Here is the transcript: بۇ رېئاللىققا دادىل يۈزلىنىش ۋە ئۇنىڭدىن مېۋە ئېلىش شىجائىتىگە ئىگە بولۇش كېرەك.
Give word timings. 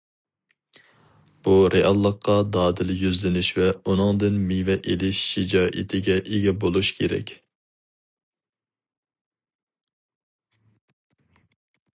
بۇ 1.47 1.57
رېئاللىققا 1.73 2.37
دادىل 2.57 2.93
يۈزلىنىش 3.01 3.49
ۋە 3.57 3.67
ئۇنىڭدىن 3.91 4.39
مېۋە 4.53 4.77
ئېلىش 4.93 5.21
شىجائىتىگە 5.35 6.17
ئىگە 6.23 6.57
بولۇش 6.65 6.91
كېرەك. 7.03 7.37